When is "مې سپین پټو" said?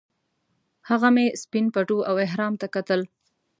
1.15-1.97